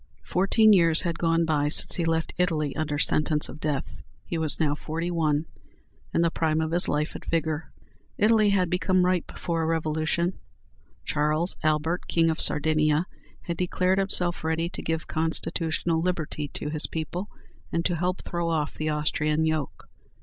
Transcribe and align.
Fourteen 0.23 0.73
years 0.73 1.03
had 1.03 1.19
gone 1.19 1.45
by 1.45 1.69
since 1.69 1.93
he 1.93 2.05
left 2.05 2.33
Italy 2.39 2.75
under 2.75 2.97
sentence 2.97 3.47
of 3.49 3.59
death. 3.59 3.85
He 4.25 4.35
was 4.39 4.59
now 4.59 4.73
forty 4.73 5.11
one, 5.11 5.45
in 6.11 6.21
the 6.21 6.31
prime 6.31 6.59
of 6.59 6.71
his 6.71 6.89
life 6.89 7.13
and 7.13 7.23
vigor. 7.25 7.71
Italy 8.17 8.49
had 8.49 8.67
become 8.67 9.05
ripe 9.05 9.37
for 9.37 9.61
a 9.61 9.65
revolution. 9.67 10.39
Charles 11.05 11.55
Albert, 11.61 12.07
King 12.07 12.31
of 12.31 12.41
Sardinia, 12.41 13.05
had 13.43 13.57
declared 13.57 13.99
himself 13.99 14.43
ready 14.43 14.69
to 14.69 14.81
give 14.81 15.05
constitutional 15.05 16.01
liberty 16.01 16.47
to 16.47 16.69
his 16.71 16.87
people, 16.87 17.29
and 17.71 17.85
to 17.85 17.95
help 17.95 18.23
throw 18.23 18.49
off 18.49 18.73
the 18.73 18.89
Austrian 18.89 19.45
yoke. 19.45 19.87